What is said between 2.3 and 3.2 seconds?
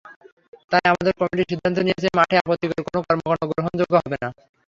আপত্তিকর কোনো